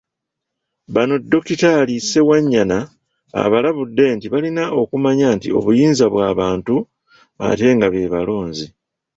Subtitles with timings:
[0.93, 2.77] Bano Dokitaali Ssewanyana
[3.43, 6.75] abalabudde nti balina okumanya nti obuyinza bw'abantu
[7.47, 8.67] ate nga be balonzi.